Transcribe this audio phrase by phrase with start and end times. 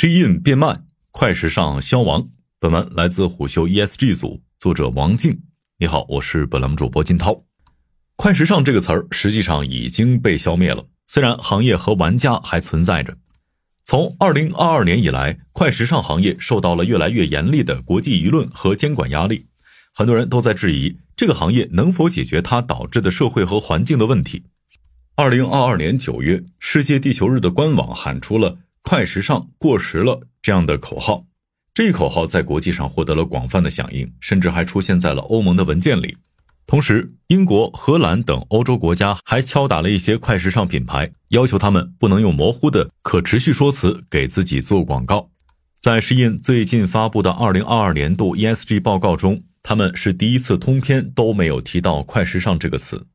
[0.00, 2.28] 石印变慢，快时尚消亡。
[2.60, 5.40] 本文来自虎嗅 ESG 组，作者王静。
[5.78, 7.42] 你好，我是本栏目主播金涛。
[8.14, 13.16] 快时尚这个词儿实际上已经被消灭了，虽然行业和玩家还存在着。
[13.82, 19.46] 从二零二二年以来，快时尚行业受到了越来越严厉的国际舆论和监管压力，
[19.92, 24.44] 很多人都在质疑这个行业能否解决它导致的社会和环境的问题。
[25.16, 28.58] 二零二二年九月，世界地球日的官网喊出了。
[28.90, 31.26] 快时尚过时了这样的口号，
[31.74, 36.16] 这一口号在国际上获得了广泛的响应，甚至还出现在了欧盟的文件里。
[36.66, 45.28] 同时，英国、荷兰等欧洲国家还敲打了一些快时尚品牌，要求他们不能用模糊的可持续说辞给自己做广告。
[45.78, 53.06] 在适印最近发布的2022年度 ESG 报告中，他们是第一次通篇都没有提到快时尚这个词。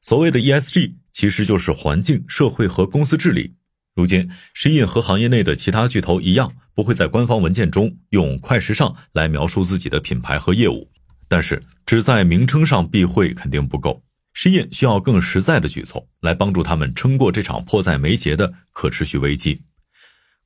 [0.00, 3.54] 所谓的 ESG 其实就是环境、社会和公司治理。
[3.94, 10.90] 如今，石印和行业内的其他巨头一样，不会在官方文件中用“快时尚”来描述自己的品牌和业务。
[11.28, 19.60] 但是，只在名称上避讳肯定不够，石印需要更实在的举措来帮助他们撑过这场迫在眉睫的可持续危机。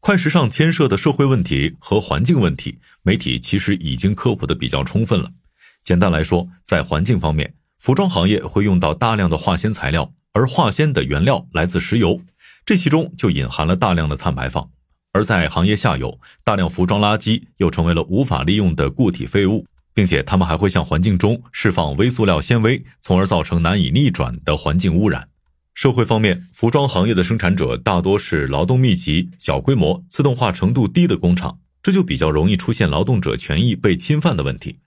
[0.01, 5.31] 快时尚牵涉的社会问题和环境问题，媒体其实已经科普的比较充分了。
[5.85, 12.21] 简单来说，在环境方面，服装行业会用到大量的化纤材料，而化纤的原料来自石油。
[12.67, 14.69] 这其中就隐含了大量的碳排放，
[15.13, 19.65] 而在行业下游，大量服装垃圾又成为了无法利用的固体废物，
[19.95, 25.29] 并且它们还会向环境中释放微塑料纤维，从而造成难以逆转的环境污染。
[25.75, 34.81] 社会方面，服装行业的生产者大多是劳动密集、小规模、自动化程度低的工厂，这就比较容易出现劳动者权益被侵犯的问题。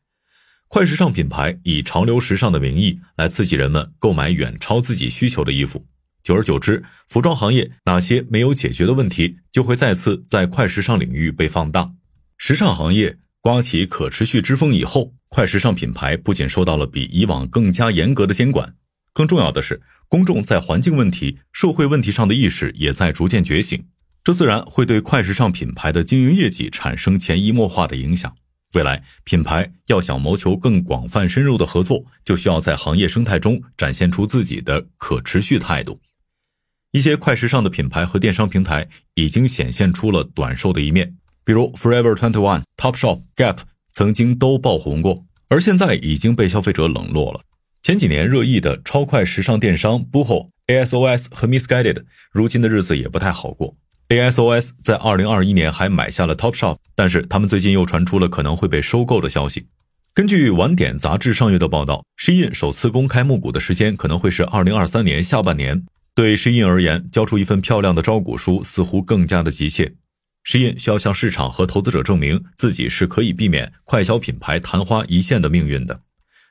[0.68, 5.86] 快时尚品牌以潮流时尚的名义来刺激人们购买远超自己需求的衣服。
[6.30, 11.90] 久而久之，服装行业哪些没有解决的问题，就会再次在快时尚领域被放大。
[12.38, 18.76] 时尚行业刮起可持续之风以后，快时尚品牌不仅受到了比以往更加严格的监管，
[19.12, 23.84] 更重要的是，公众在环境问题、社会问题上的意识也在逐渐觉醒。
[24.24, 28.32] 这自然会对快时尚品牌的经营业绩产生潜移默化的影响。
[28.76, 36.00] 未来，品牌要想谋求更广泛深入的合作，就需要在行业生态中展现出自己的可持续态度。
[36.92, 43.60] 一些快时尚的品牌和电商平台已经显现出了短售的一面，比如 Forever Twenty One、Topshop、Gap
[43.92, 47.42] 曾经都爆红过，而现在已经被消费者冷落了。
[47.84, 53.76] 前几年热议的超快时尚电商 Boohoo、ASOS 和 Missguided，如今的日子也不太好过。
[54.10, 59.68] ASOS 在2021年还买下了 Topshop，但是他们最近又传出了可能会被收购的消息。
[60.16, 65.86] 根据晚点杂志上月的报道，Shein 首次公开募股的时间可能会是2023年下半年。
[66.20, 69.96] 对石印而言，交出一份漂亮的招股书似乎更加的急切。
[70.44, 76.02] 石印需要向市场和投资者证明自己是可以避免快消品牌昙花一现的命运的。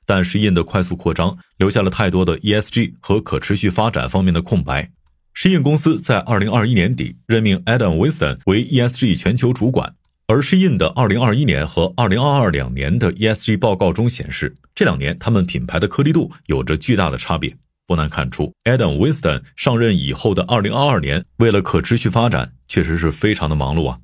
[0.07, 4.91] 但石印的快速扩张留下了太多的 ESG 和可持续发展方面的空白。
[5.34, 9.95] 石印公司在2021年底任命 Adam Winston 为 ESG 全球主管，
[10.28, 17.55] 而石印的2021年和2022两年的 ESG 报告中显示，这两年他们品牌的颗粒度有着巨大的差别。
[17.88, 23.99] 不难看出，Adam Winston 上任以后的2022年，为了可持续发展，确实是非常的忙碌啊。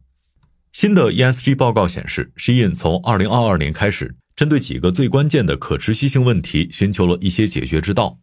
[0.73, 8.19] 新的 ESG 报告显示，Shein 从2022年开始，针对几个最关键的可持续性问题，寻求了一些解决之道。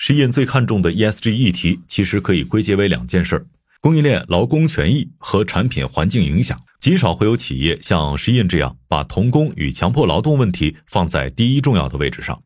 [0.00, 3.46] Shein 最看重的 ESG 议题，其实可以归结为两件事：
[3.82, 6.58] 供应链劳工权益和产品环境影响。
[6.80, 12.42] 极少会有企业像 Shein 这样，把童工与强迫劳动问题放在第一重要的位置上。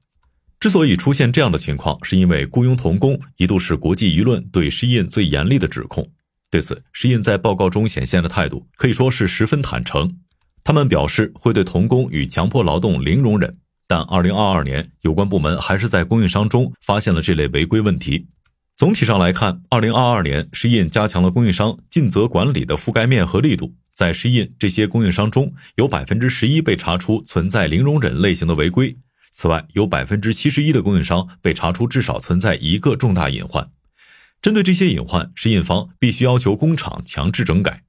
[0.67, 6.11] 之所以出现这样的情况，是因为雇佣童工一度是国际舆论对施印最严厉的指控。
[6.51, 10.13] 对此，施印在报告中显现的态度可以说是十分坦诚。
[10.65, 13.57] 他们表示会对童工与强迫劳动零容忍，
[13.87, 18.27] 但2022年有关部门还是在供应商中发现了这类违规问题。
[18.77, 23.73] 总体上来看，2022年施印加强了供应商尽责管理的覆盖面和力度。
[23.95, 28.97] 在施印这些供应商中，有百分之十一被查出存在零容忍类型的违规。
[29.39, 33.69] 此外，有百分之七十一的供应商被查出至少存在一个重大隐患。
[34.41, 37.83] 针对这些隐患，石印方必须要求工厂强制整改。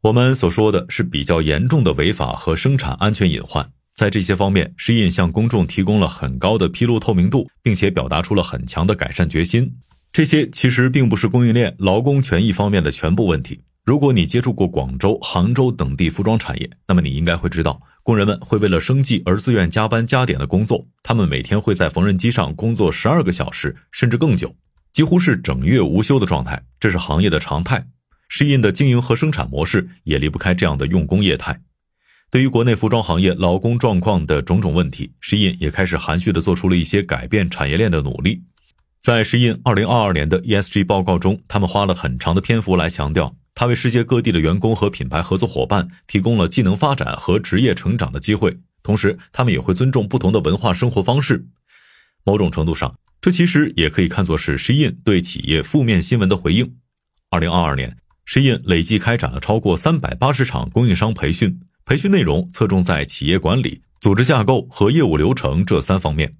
[0.00, 9.76] 我们所说的是比较严重的违法和生产安全隐患，在这些方面，石印向公众提供了很高的披露透明度，并且表达出了很强的改善决心。
[10.10, 13.60] 这些其实并不是供应链劳工权益方面的全部问题。
[13.84, 17.80] 如果你接触过广州、杭州等地服装产业，那么你应该会知道。
[18.10, 24.56] 工人们会为了生计而自愿加班加点的工作，他们每天会在缝纫机上工作十二个小时，甚至更久，
[24.92, 27.86] 几乎是整月无休的状态，这是行业的常态。
[28.28, 31.60] 适印的经营和生产模式也离不开这样的用工业态。
[32.32, 38.42] 对于国内服装行业劳工状况的种种问题，适印也开始含蓄地做出了一些改变产业链的努力。
[39.00, 51.44] 在适印2022年的 ESG 报告中，他们花了很长的篇幅来强调，他为世界各地的员工和品牌合作伙伴提供了技能发展和职业成长的机会，同时他们也会尊重不同的文化生活方式。
[52.24, 56.76] 某种程度上，这其实也可以看作是适印对企业负面新闻的回应。
[57.32, 61.60] 2022年，适印累计开展了超过380场供应商培训。
[61.84, 66.34] 培训内容侧重在企业管理、组织架构和业务流程这三方面。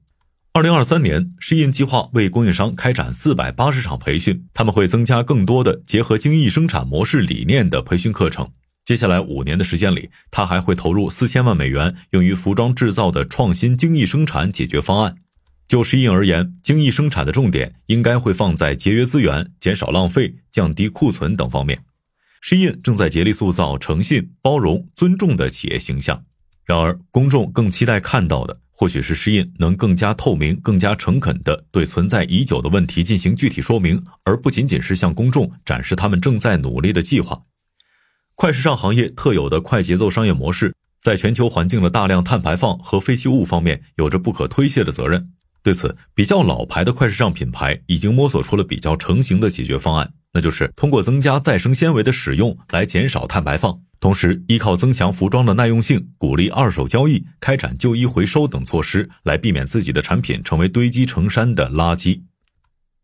[0.52, 8.50] 二零二三年，适印计划为供应商开展四百八十场培训，他们会增加更多的结合精益生产模式理念的培训课程。
[8.84, 15.14] 接下来五年的时间里，他还会投入四千万美元用于服装制造的创新精益生产解决方案。
[15.68, 21.84] 就适印而言，精益生产的重点应该会放在节约资源、减少浪费、降低库存等方面。
[22.40, 26.24] 适印正在竭力塑造诚信、包容、尊重的企业形象。
[26.64, 37.42] 然而，公众更期待看到的，或许是适印能更加透明、更加诚恳地对存在已久的问题进行具体说明，而不仅仅是向公众展示他们正在努力的计划。
[38.34, 45.28] 快时尚行业特有的快节奏商业模式，在全球环境的大量碳排放和废弃物方面有着不可推卸的责任。
[45.62, 50.14] 对此，比较老牌的快时尚品牌已经摸索出了比较成型的解决方案。
[50.32, 62.22] 那就是通过增加再生纤维的使用来减少碳排放，同时依靠增强服装的耐用性、鼓励二手交易、开展旧衣回收等措施来避免自己的产品成为堆积成山的垃圾。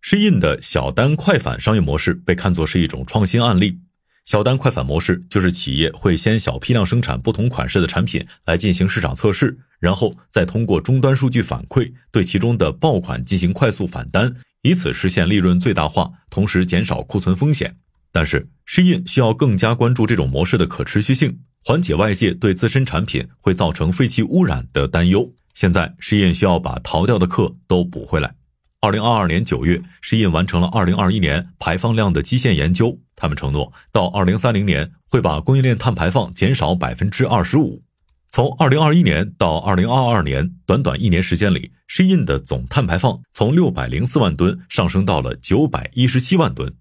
[0.00, 3.80] 适印的小单快返商业模式被看作是一种创新案例。
[4.24, 14.34] 小单快返模式就是企业会先小批量生产不同款式的产品来进行市场测试，然后再通过终端数据反馈对其中的爆款进行快速返单。
[14.62, 17.76] 以此实现利润最大化，同时减少库存风险。
[18.16, 25.30] 但是，适印需要更加关注这种模式的可持续性，缓解外界对自身产品会造成废气污染的担忧。
[25.52, 28.34] 现在，适印需要把逃掉的课都补回来。
[28.80, 37.82] 二零二二年九月，适印完成了二零二一年排放量的基线研究，他们承诺到二零三零年会把供应链碳排放减少百分之二十五。
[38.30, 46.74] 从二零二一年到二零二二年，短短一年时间里，适印的总碳排放从六百零四万吨上升到了九百一十七万吨，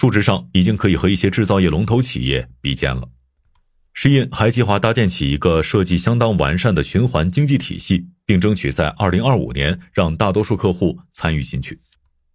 [0.00, 3.10] 数值上已经可以和一些制造业龙头企业比肩了。
[3.92, 11.82] 适印还计划搭建起一个设计相当完善的循环经济体系，并争取在二零二五年让大多数客户参与进去。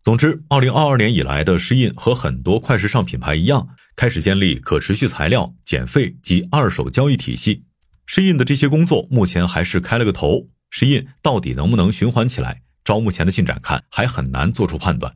[0.03, 7.63] 总之，二零二二年以来的适印和很多快时尚品牌一样，开始建立可持续材料、减费及二手交易体系。
[8.05, 12.61] 适印的这些工作目前还是开了个头，适印到底能不能循环起来？
[12.83, 15.15] 照目前的进展看，还很难做出判断。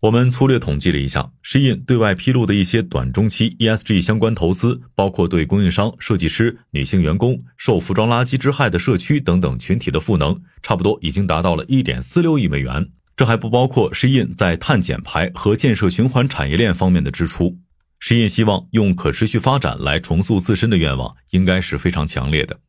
[0.00, 12.90] 我们粗略统计了一下，适印对外披露的一些短中期 ESG 相关投资，包括对供应商、设计师、女性员工、受服装垃圾之害的社区等等群体的赋能，差不多已经达到了一点四六亿美元。
[13.16, 17.56] 这还不包括适印在碳减排和建设循环产业链方面的支出。
[17.98, 22.60] 实印希望用可持续发展来重塑自身的愿望，应该是非常强烈的。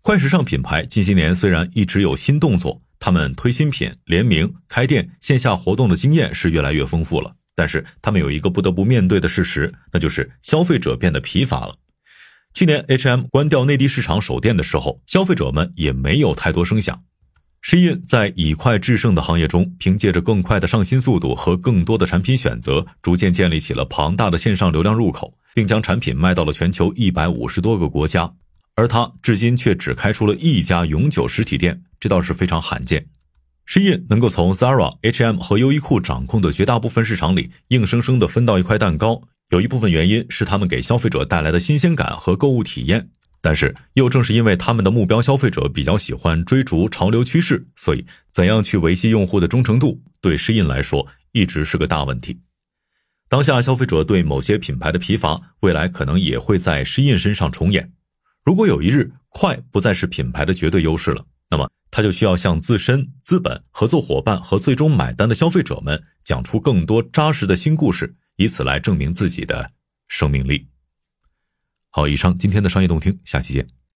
[0.00, 11.74] 快时尚品牌近些年虽然一直有新动作，他们推新品、联名、开店、线下活动的经验是越来越丰富了，但是他们有一个不得不面对的事实，那就是消费者变得疲乏了。
[12.54, 16.98] 去年 H&M 关掉内地市场首店的时候，消费者们也没有太多声响。
[17.62, 28.32] Shein 在以快制胜的行业中，凭借着更快的上新速度和更多的产品选择，逐渐建立起了庞大的线上流量入口，并将产品卖到了全球一百五十多个国家。
[28.76, 33.06] 而它至今却只开出了一家永久实体店，这倒是非常罕见。
[33.64, 43.08] 适印能够从 Zara、H&M 和优衣库掌控的绝大部分市场里，硬生生地分到一块蛋糕，有一部分原因是他们给消费者带来的新鲜感和购物体验。
[43.40, 52.38] 但是，又正是因为他们的目标消费者比较喜欢追逐潮流趋势，所以怎样去维系用户的忠诚度，对适印来说一直是个大问题。
[53.30, 57.94] 当下消费者对某些品牌的疲乏，未来可能也会在适印身上重演。
[58.44, 69.70] 如果有一日快不再是品牌的绝对优势了，那么他就需要向自身、资本、合作伙伴和最终买单的消费者们讲出更多扎实的新故事，以此来证明自己的
[70.08, 70.66] 生命力。
[71.90, 73.83] 好，以上今天的商业动听，下期见。